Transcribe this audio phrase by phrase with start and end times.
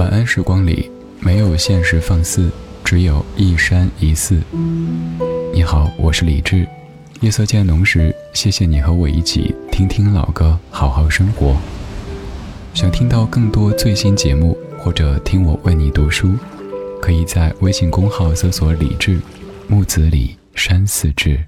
[0.00, 2.50] 晚安时光里没有现实放肆，
[2.82, 4.40] 只有一山一寺。
[5.52, 6.66] 你好，我是李志。
[7.20, 11.54] 夜色渐浓时，谢谢你和我一起听听老歌，好好生活。
[12.72, 16.34] 想听到更多最新节目，或者听我为你读书，
[17.02, 19.20] 可以在微信公号搜索“李志
[19.68, 21.38] 木子李山寺志”。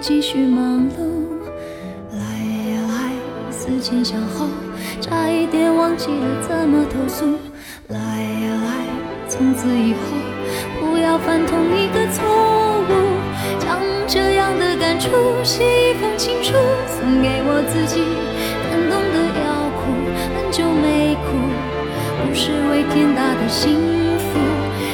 [0.00, 0.96] 继续忙碌。
[2.12, 2.18] 来
[2.72, 4.46] 呀来，思前想后，
[5.00, 7.38] 差一点忘记了怎么投诉。
[7.88, 8.70] 来呀来。
[9.28, 9.98] 从此以后，
[10.80, 12.22] 不要犯同一个错
[12.88, 12.92] 误。
[13.58, 15.08] 将这样的感触
[15.42, 16.52] 写一封情书，
[16.86, 18.04] 送给我自己。
[18.68, 19.80] 感动的要哭，
[20.36, 21.26] 很久没哭，
[22.20, 23.80] 不是为天大的幸
[24.18, 24.38] 福。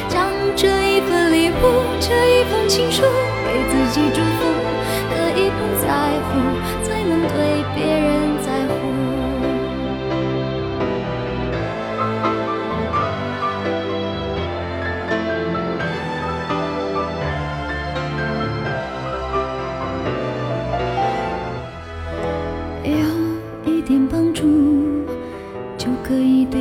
[0.08, 3.02] 将这一份礼物，这一封情书，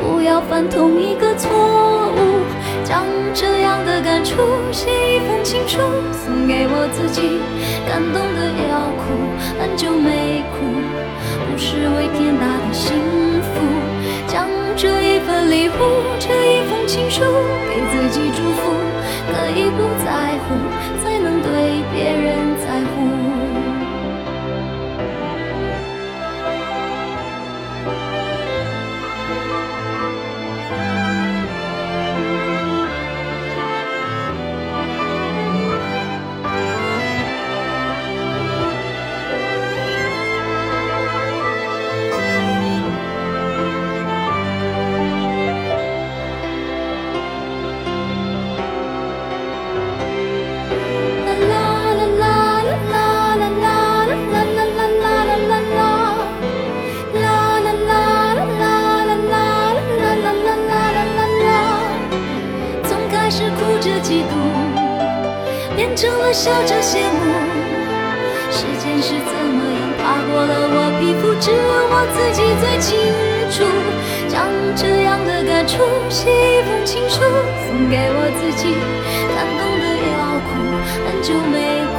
[0.00, 1.50] 不要犯同一个错
[2.16, 2.40] 误，
[2.84, 4.36] 将这样的感触
[4.72, 5.78] 写一封情书，
[6.12, 7.38] 送给我自己。
[7.86, 9.02] 感动的要哭，
[9.60, 10.56] 很久没哭，
[11.46, 12.96] 不失为天大的幸
[13.42, 13.52] 福。
[14.26, 15.72] 将这一份礼物，
[16.18, 17.22] 这一封情书，
[65.96, 67.20] 成了笑着谢幕，
[68.50, 71.56] 时间是怎么样爬过了我皮肤，只有
[71.90, 72.96] 我自己最清
[73.50, 73.64] 楚。
[74.28, 74.46] 将
[74.76, 77.20] 这样的感触写一封情书，
[77.66, 78.72] 送给我自己。
[79.34, 80.50] 感动的要哭，
[81.04, 81.84] 很久没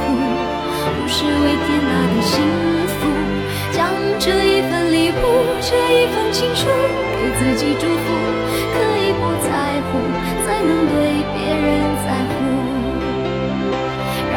[0.96, 2.42] 不是为天大的幸
[2.88, 2.98] 福。
[3.70, 3.86] 将
[4.18, 8.41] 这一份礼物，这一封情书，给自己祝福。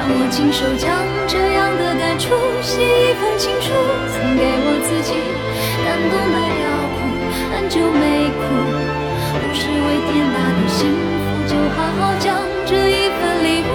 [0.07, 2.29] 我亲手将这样的感触
[2.61, 3.73] 写一封情书，
[4.13, 5.17] 送给我自己。
[5.81, 6.97] 感动了要哭，
[7.51, 8.45] 很久没哭，
[9.33, 13.74] 不是为天大的幸福，就好好将这一份礼物，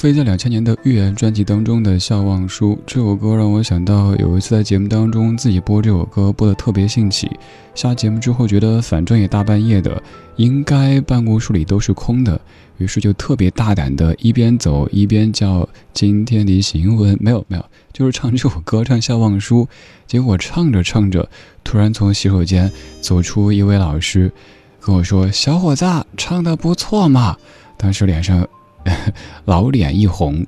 [0.00, 7.30] 飞在两千年的《预言》专辑当中的《笑忘书》这首歌，让我想到有一次在节目当中自己播这首歌，播的特别兴起。
[7.74, 10.02] 下节目之后觉得反正也大半夜的，
[10.36, 12.40] 应该办公室里都是空的，
[12.78, 17.14] 于是就特别大胆的一边走一边叫今天的新闻。
[17.20, 19.64] 没有没有，就是唱这首歌，唱《笑忘书》。
[20.06, 21.28] 结果唱着唱着，
[21.62, 24.32] 突然从洗手间走出一位老师，
[24.80, 25.84] 跟我说：“小伙子，
[26.16, 27.36] 唱的不错嘛。”
[27.76, 28.48] 当时脸上。
[29.46, 30.46] 老脸一红，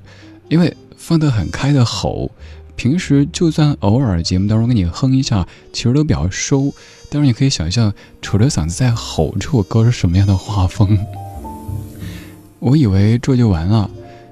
[0.49, 2.31] 因为放得很开的吼。
[2.75, 6.73] 平时就算偶尔节目当中给你哼一下，其实都比较收。
[7.09, 10.97] 但是你可以想象，扯着嗓子在吼这首歌是什么样的画风。
[12.59, 13.89] 我以为这就完了，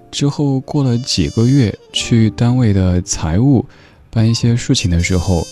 [0.09, 3.63] 之后过了几个月，去单位的财务
[4.09, 5.45] 办一些事情的时候，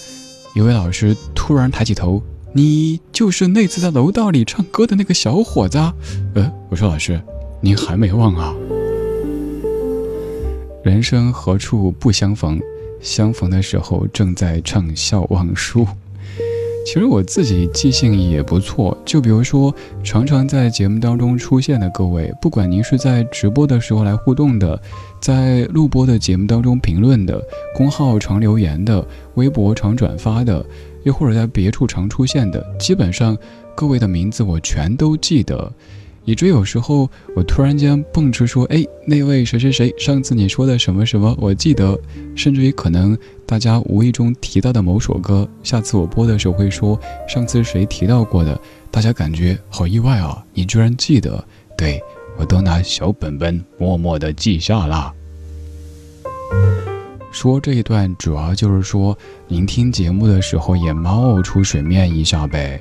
[0.56, 2.24] 一位老师突然抬起头
[2.54, 5.78] ：“你就是那次在楼道里唱歌的那个小伙子？”
[6.34, 7.22] 呃，我说老师，
[7.62, 8.56] 您还没忘啊？
[10.82, 12.58] 人生何处不相逢？
[13.02, 15.86] 相逢的时候正在唱笑忘书。
[16.86, 24.82] 其实我自己记性也不错，就比如说常常在节目当中出现的各位，不管您是在直播的时候来互动的，
[25.22, 27.42] 在录播的节目当中评论的，
[27.76, 30.66] 公号常留言的，微博常转发的，
[31.04, 33.38] 又或者在别处常出现的，基本上
[33.76, 35.72] 各位的名字我全都记得。
[36.30, 42.00] 以至于有时候我突然间蹦出说：“哎，那位谁谁谁，上次你说的什么什么，我记得。”
[42.38, 43.18] 甚至于可能
[43.48, 48.62] 大家无意中提到的某首歌，下次我播的时候会说：“上次谁提到过的？”
[48.92, 50.46] 大家感觉好意外啊！
[50.54, 51.44] 你居然记得？
[51.76, 52.00] 对
[52.38, 55.12] 我都拿小本本默默的记下了。
[57.32, 59.18] 说这一段主要就是说，
[59.48, 62.80] 您听节目的时候也冒出水面一下呗。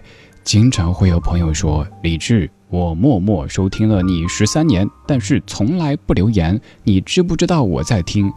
[0.48, 6.58] 经常会有朋友说：“李志。”我默默收听了你十三年，但是从来不留言。
[6.84, 8.32] 你知不知道我在听？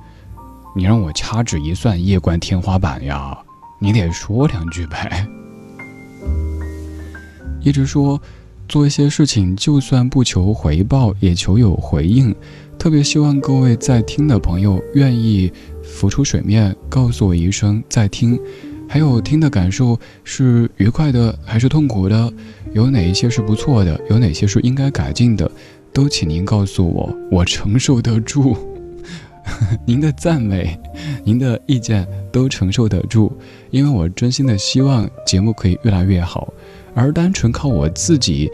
[0.75, 3.38] 你让我掐指一算，夜观天花板呀！
[3.80, 5.25] 你得说两句呗。
[7.62, 8.22] 一直说
[8.68, 12.36] 做一些事情，就算不求回报，也求有回应。
[12.78, 15.50] 特别希望各位在听的朋友愿意
[15.81, 18.38] 浮出水面，告诉我一声在听。
[18.91, 22.33] 还有听的感受是愉快的还是痛苦的？
[22.73, 23.97] 有哪一些是不错的？
[24.09, 25.49] 有哪些是应该改进的？
[25.93, 28.53] 都请您告诉我，我承受得住。
[29.88, 30.77] 您的赞美，
[31.23, 33.31] 您的意见都承受得住，
[33.69, 36.53] 因为我真心的希望节目可以越来越好。
[36.93, 38.51] 而单纯靠我自己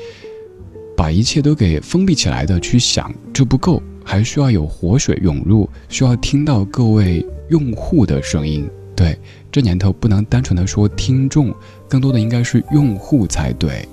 [0.95, 8.69] 把一切都给封闭起来的去想，这不够，还需要有活水涌入，需要听到各位用户的声音。
[8.97, 9.15] 对，
[9.51, 11.53] 这年头不能单纯的说听众，
[11.87, 13.87] 更多的应该是用户才对。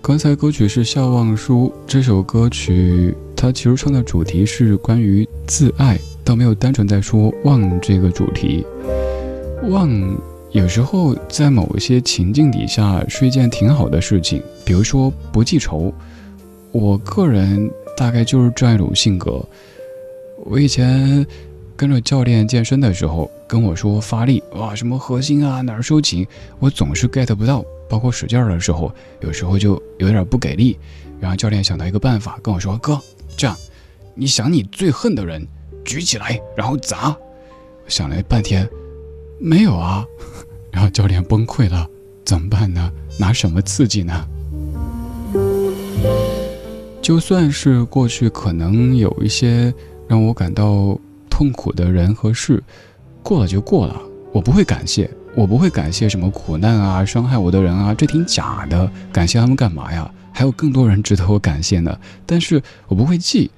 [0.00, 8.64] 刚才歌曲是《笑忘书》，这首歌曲它其实唱的主题是关于自爱，倒没有单纯在说忘这个主题。
[9.64, 9.90] 忘
[10.50, 15.92] 有时候在某一些情境底下是一件挺好的事情，比如说不记仇。
[16.72, 19.44] 我个人大概就是这样一种性格。
[20.46, 21.26] 我以前
[21.74, 26.26] 跟着教练健身的时候，跟我说发力哇，什么核心啊，哪儿收紧，
[26.58, 27.64] 我总是 get 不到。
[27.88, 30.78] 包括使劲儿的时候，有时候就有点不给力。
[31.18, 33.00] 然后教练想到一个办法，跟我说：“哥，
[33.38, 33.56] 这样，
[34.14, 35.46] 你想你最恨的人，
[35.82, 37.16] 举起来，然后砸。”
[37.88, 38.68] 想了半天，
[39.38, 40.04] 没有啊。
[40.70, 41.88] 然后教练崩溃了，
[42.22, 42.92] 怎么办呢？
[43.18, 44.28] 拿什么刺激呢？
[47.00, 49.72] 就算是过去可能有一些。
[50.06, 50.98] 让我感到
[51.30, 52.62] 痛苦的人和事，
[53.22, 54.00] 过了就过了。
[54.32, 58.90] 我不会感谢，我不会感谢什么苦难啊、伤害我的人啊，这挺假的。
[59.12, 60.10] 感谢他们干嘛呀？
[60.32, 61.96] 还有更多人值得我感谢呢。
[62.26, 63.50] 但是我不会记，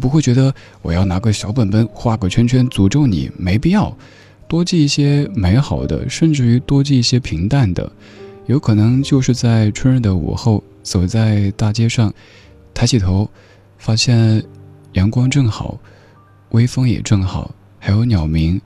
[0.00, 0.52] 不会觉得
[0.82, 3.96] 我要拿个小本本画个圈圈诅咒你，没必要。
[4.48, 7.90] 多记一些美好的，甚至于多记一些平淡的。
[8.46, 12.12] 有可能就是在春日的午后，走在大街上，
[12.74, 13.30] 抬起头，
[13.78, 14.44] 发现
[14.92, 15.78] 阳光正好。
[16.54, 18.60] 微风也正好，还有鸟鸣，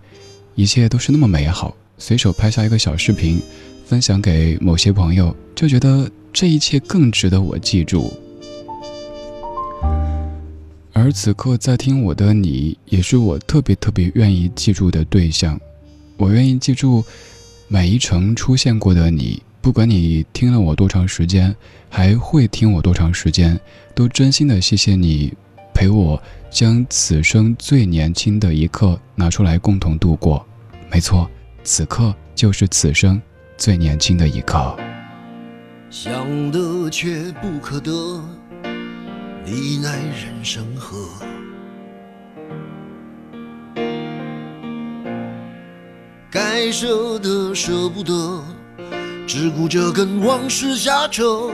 [0.54, 1.74] 一切都是那么美好。
[1.96, 3.40] 随手拍下一个小视频，
[3.86, 8.12] 分享给某些朋友，就觉得这一切更值得我记住。
[10.92, 15.58] 而此刻在听我的你，也是我特别特别愿意记住的对象。
[16.18, 17.02] 我愿意记住
[17.68, 21.56] 每一程出现过的你，不管你听了我多长时间，
[21.88, 23.58] 还会听我多长时间，
[23.94, 25.32] 都真心的谢谢你
[25.78, 26.20] 陪我。
[26.50, 30.44] 将此生最年轻的一刻拿出来共同度过，
[30.90, 31.30] 没错，
[31.62, 33.20] 此刻就是此生
[33.56, 34.74] 最年轻的一刻。
[35.90, 37.92] 想得却不可得，
[39.44, 40.96] 你奈人生何？
[46.30, 48.42] 该舍的舍不得，
[49.26, 51.50] 只顾着跟往事瞎扯。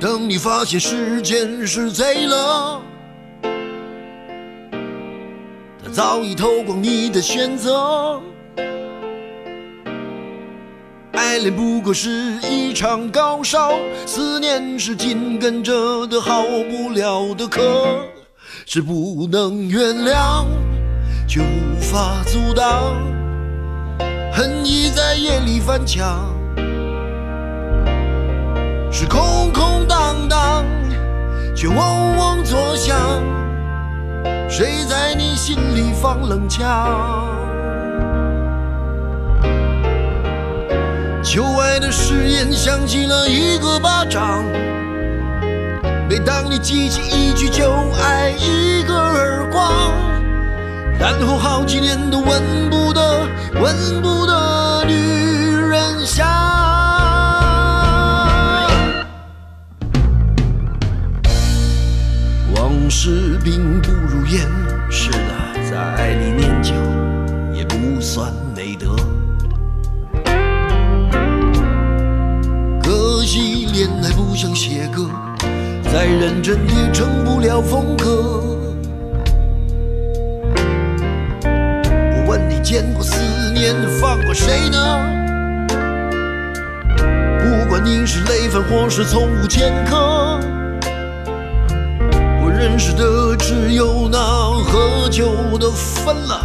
[0.00, 2.80] 等你发现时间是贼了，
[5.84, 8.18] 他早已偷光你的选择。
[11.12, 12.10] 爱恋不过是
[12.50, 13.72] 一场高烧，
[14.06, 17.60] 思念是紧跟着的好不了的咳，
[18.64, 20.46] 是不能原谅，
[21.28, 22.96] 却无法阻挡，
[24.32, 26.29] 恨意在夜里翻墙，
[28.92, 30.64] 是空空荡荡，
[31.54, 31.76] 却嗡
[32.16, 32.98] 嗡作响，
[34.48, 37.28] 谁在你心里放冷枪？
[41.22, 44.44] 旧爱的誓言响起了一个巴掌，
[46.08, 47.70] 每当你记起一句就
[48.02, 49.72] 爱一个耳光，
[50.98, 53.20] 然后好几年都闻不得、
[53.54, 54.34] 闻不得
[63.50, 64.46] 事并不如烟，
[64.88, 65.18] 是的，
[65.68, 66.72] 在爱里念旧
[67.52, 68.94] 也不算美德。
[72.80, 75.10] 可惜恋爱不像写歌，
[75.92, 78.44] 再认真也成不了风格。
[81.42, 83.20] 我问你，见过思
[83.52, 84.78] 念放过谁呢？
[87.40, 90.38] 不管你是累犯或是从无前科，
[92.60, 96.44] 认识的只有那喝酒的分了，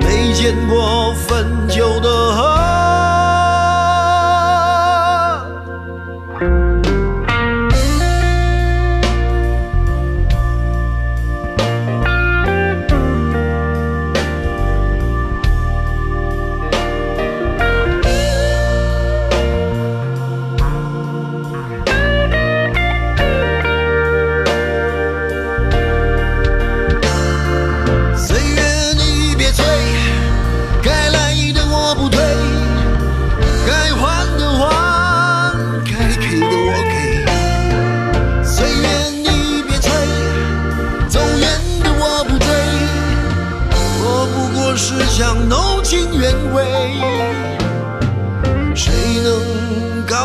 [0.00, 2.08] 没见过分酒的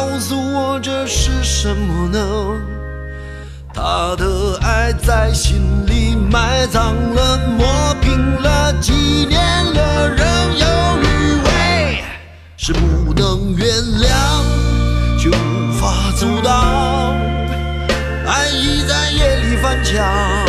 [0.01, 2.19] 告诉我这是什么呢？
[3.71, 8.93] 他的爱在心里埋藏了，磨平了，几
[9.29, 10.65] 年了仍有
[11.03, 12.03] 余味。
[12.57, 13.67] 是不能原
[14.01, 14.09] 谅，
[15.19, 17.15] 却无法阻挡。
[18.25, 20.40] 爱已在夜里翻墙。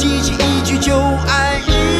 [0.00, 1.99] 记起一句就爱一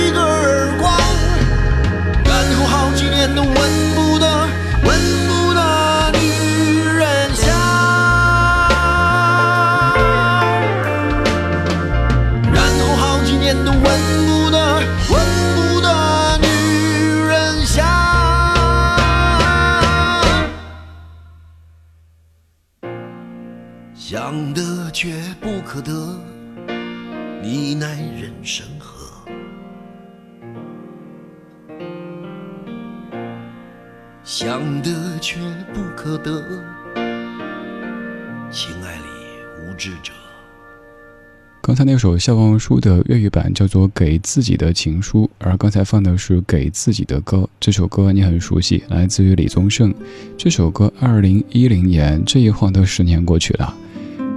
[41.71, 47.37] 刚才那首笑忘书的粤语版叫做《给自己的情书》，而刚才放的是《给自己的歌》。
[47.61, 49.95] 这首歌你很熟悉，来自于李宗盛。
[50.37, 53.73] 这首歌二零一零年，这一晃都十年过去了。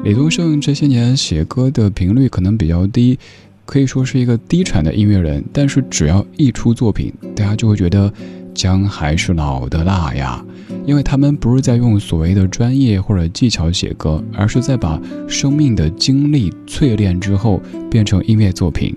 [0.04, 3.18] 李宗盛这些年写歌的频率可能比较低，
[3.66, 5.44] 可以说是一个低产的音乐人。
[5.52, 8.14] 但是只要一出作品，大家就会觉得。
[8.54, 10.44] 姜还是老的辣呀，
[10.86, 18.96] 因为他们不是在用所谓的专业或者技巧写歌，而是在把生命的经历淬炼之后变成音乐作品。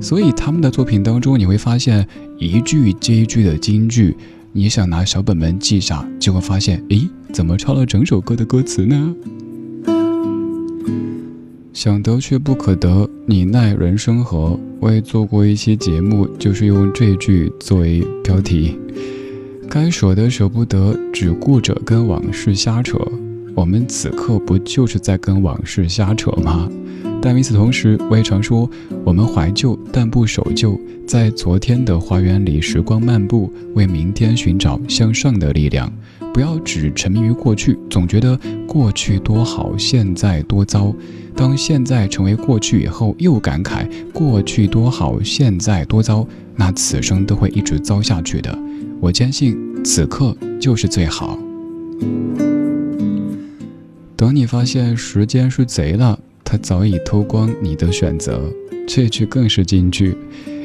[0.00, 2.06] 所以他们的作品当中，你会发现
[2.38, 4.16] 一句接一句的金句，
[4.52, 9.14] 你想拿小本本记下，就会发现，诶，怎么抄了整首歌的歌词呢？
[11.74, 14.56] 想得却不可得，你奈人生何？
[14.78, 18.78] 我也做过一期节目，就是用这句作为标题。
[19.68, 22.96] 该舍的舍不得，只顾着跟往事瞎扯。
[23.56, 26.70] 我们此刻不就是在跟往事瞎扯吗？
[27.20, 28.70] 但与此同时，我也常说，
[29.04, 35.92] 我们怀旧但不守旧，在昨天的花园里时光漫步，为明天寻找向上的力量。
[36.34, 38.36] 不要只沉迷于过去，总觉得
[38.66, 40.92] 过去多好，现在多糟。
[41.36, 46.26] 当现在成为过去以后，又感慨过去多好，现在多糟，
[46.56, 48.58] 那此生都会一直糟下去的。
[49.00, 51.38] 我坚信此刻就是最好。
[54.16, 58.42] 等你发现时间是贼了，他早已偷光你的选择。
[58.88, 60.16] 这句更是金句。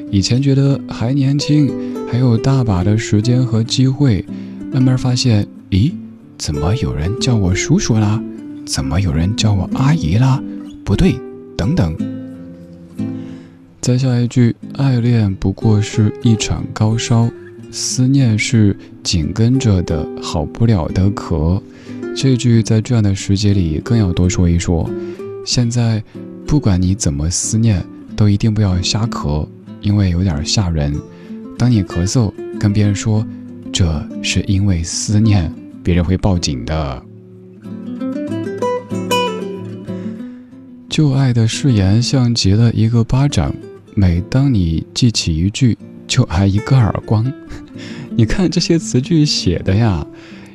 [0.09, 1.71] 以前觉得还年轻，
[2.11, 4.25] 还有大把的时间和机会，
[4.71, 5.91] 慢慢发现，咦，
[6.37, 8.19] 怎么有人叫我叔叔啦？
[8.65, 10.41] 怎么有人叫我阿姨啦？
[10.83, 11.15] 不对，
[11.55, 11.95] 等等。
[13.79, 17.29] 再下一句，爱恋不过是一场高烧，
[17.71, 21.61] 思念是紧跟着的好不了的咳。
[22.15, 24.89] 这句在这样的时节里更要多说一说。
[25.45, 26.03] 现在，
[26.47, 27.85] 不管你怎么思念，
[28.15, 29.47] 都一定不要瞎咳。
[29.81, 30.93] 因为有点吓人，
[31.59, 33.25] 当你咳嗽跟别人说
[33.71, 37.03] 这是因为思念，别人会报警的。
[40.89, 43.53] 旧爱的誓言像极了一个巴掌，
[43.95, 47.31] 每当你记起一句，就挨一个耳光。
[48.17, 50.05] 你看这些词句写的呀，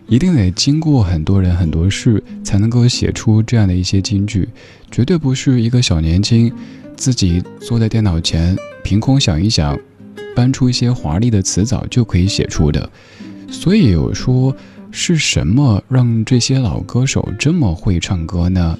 [0.07, 4.49] 一定得经过很多人很多事才能够写出这样的一些金句，
[4.91, 6.53] 绝对不是一个小年轻
[6.97, 8.57] 自己坐在电脑前。
[8.83, 9.79] 凭空想一想，
[10.35, 12.91] 搬出一些华丽的词藻就可以写出的。
[13.49, 14.55] 所以有说
[14.91, 18.79] 是什么让这些老歌手这么会唱歌呢？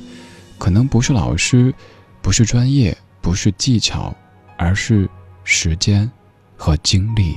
[0.59, 1.75] 可能不是老师，
[2.23, 4.15] 不是专业，不是技巧，
[4.57, 5.09] 而是
[5.43, 6.11] 时间
[6.57, 7.35] 和精力。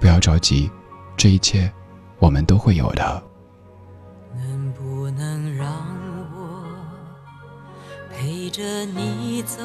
[0.00, 0.70] 不要着急，
[1.16, 1.70] 这一切
[2.18, 3.22] 我们都会有的。
[4.34, 5.68] 能不能让
[6.34, 6.64] 我
[8.10, 9.62] 陪着你走？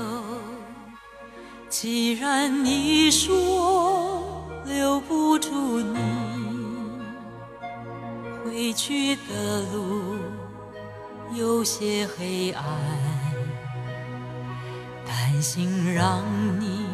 [1.69, 5.99] 既然你说留不住你，
[8.43, 10.17] 回去的路
[11.35, 12.65] 有些黑暗，
[15.05, 16.23] 担心让
[16.59, 16.88] 你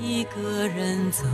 [0.00, 1.26] 一个人走。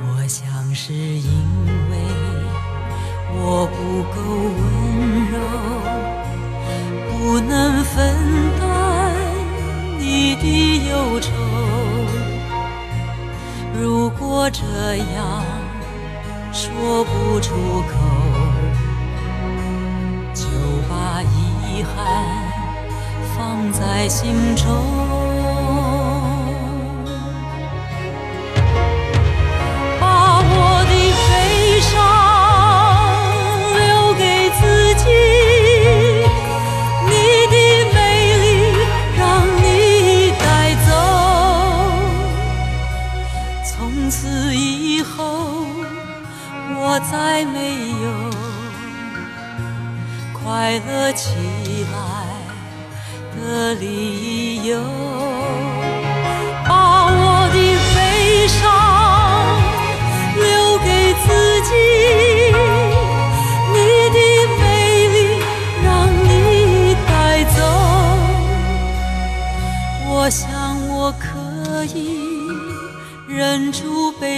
[0.00, 1.46] 我想是因
[1.90, 1.96] 为
[3.34, 4.16] 我不够
[4.56, 5.36] 温柔，
[14.96, 15.44] 样
[16.52, 17.94] 说不出口，
[20.34, 20.44] 就
[20.88, 21.94] 把遗憾
[23.36, 25.31] 放在心中。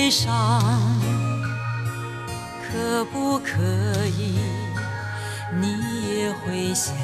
[0.05, 0.61] 悲伤。
[2.61, 3.63] 可不可
[4.19, 4.39] 以，
[5.59, 6.95] 你也会想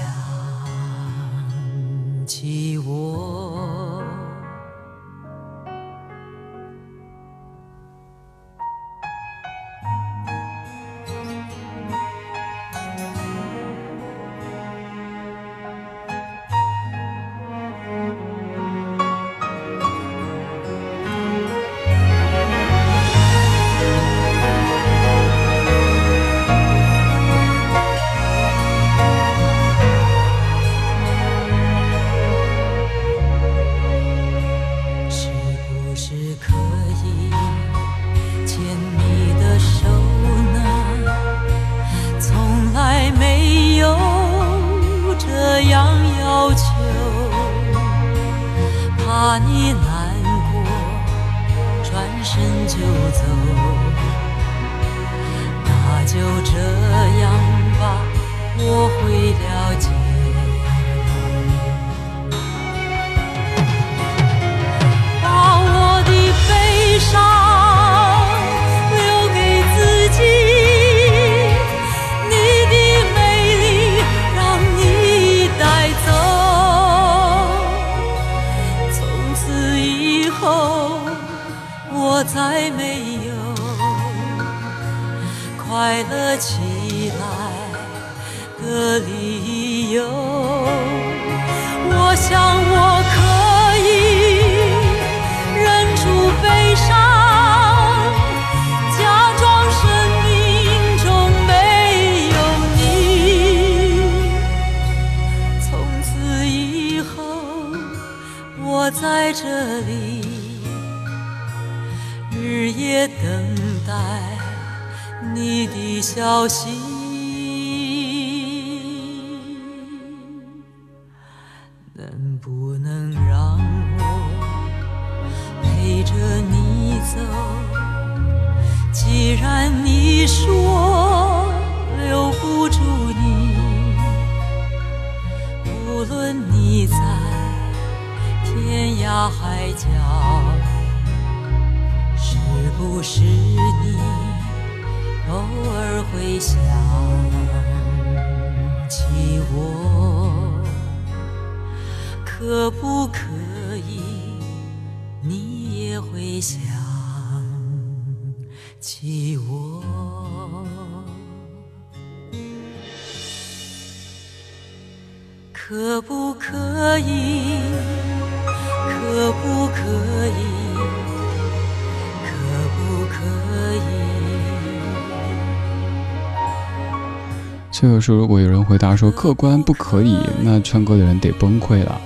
[177.80, 181.98] 这个时候，如果有人回答说客观不可以，那唱歌的人得崩溃了。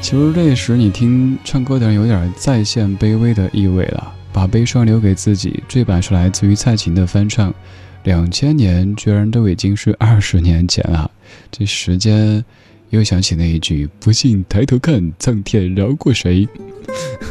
[0.00, 5.60] 其实这时你听唱歌的人有点再现卑微的意味了，把悲伤留给自己。
[5.66, 7.52] 这版是来自于蔡琴的翻唱，
[8.04, 11.10] 两千年居然都已经是二十年前了。
[11.50, 12.44] 这时间
[12.90, 16.46] 又想起那一句“不信抬头看，苍天饶过谁”，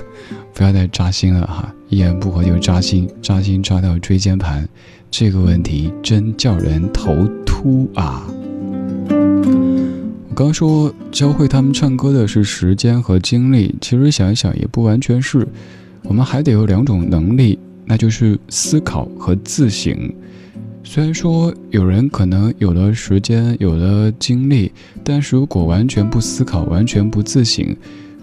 [0.53, 4.67] 不要再扎心了哈，一言不合就扎心，扎心扎到椎间盘，
[5.09, 7.27] 这个问题真叫人头。
[7.59, 8.23] 秃啊！
[9.09, 15.47] 我刚说教会他们唱歌的是时间和精力，其实想一想也不完全是。
[16.03, 19.97] 我们还得有两种能力，那就是思考和自省。
[20.83, 24.71] 虽然说有人可能有了时间，有了精力，
[25.03, 27.75] 但是如果完全不思考，完全不自省，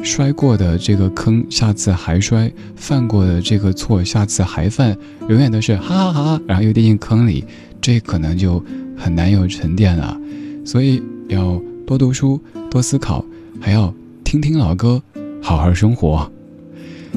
[0.05, 4.97] 摔过的这个坑，下次还摔；犯过的这个错，下次还犯，
[5.29, 7.45] 永远都是哈哈哈，然后又跌进坑里，
[7.81, 8.62] 这可能就。
[8.97, 10.17] 很难有沉淀了，
[10.64, 12.40] 所以要多读书、
[12.71, 13.25] 多思考，
[13.61, 15.03] 还要听听老歌，
[15.43, 16.31] 好好生活。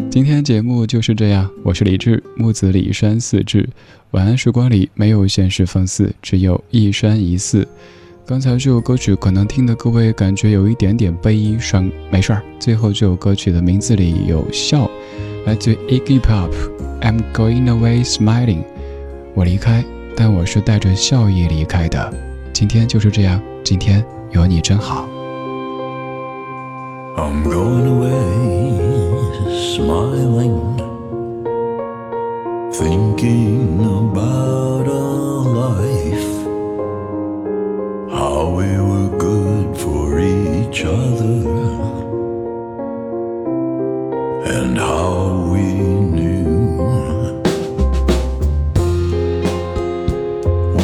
[0.09, 3.69] 今天节目就是这样，我是李志，木子李山四志。
[4.09, 7.67] 晚安时光里没有现实放肆，只有一山一寺。
[8.27, 12.43] 刚才这首歌曲可能听的各位感觉有一点点悲伤，没事儿。
[12.59, 14.91] 最后这首歌曲的名字里有笑，
[15.45, 16.49] 来自 Iggy Pop，
[16.99, 18.63] 《I'm Going Away Smiling》，
[19.33, 19.81] 我离开，
[20.13, 22.13] 但我是带着笑意离开的。
[22.51, 25.07] 今天就是这样，今天有你真好。
[27.15, 28.11] I'm going away
[29.73, 30.75] smiling,
[32.73, 34.85] thinking about
[35.55, 36.36] life.
[38.37, 41.37] How we were good for each other,
[44.55, 45.63] and how we.
[46.17, 46.77] Knew.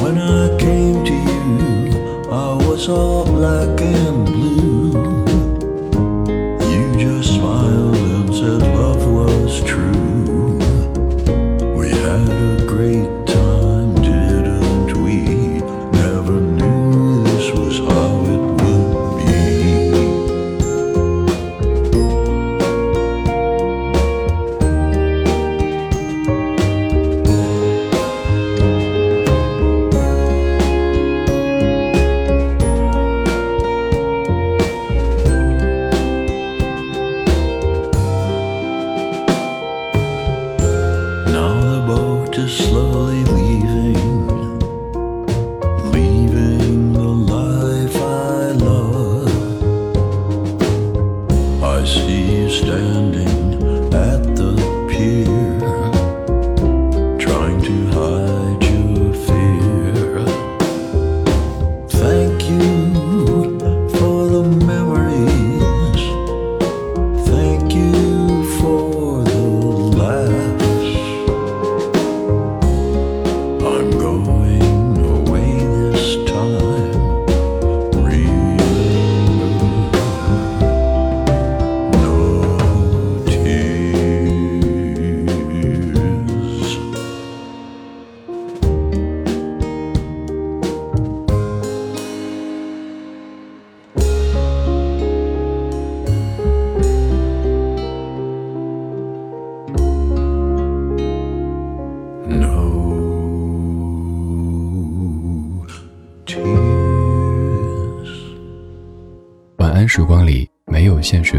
[0.01, 1.43] When I came to you,
[2.31, 4.02] I was all black and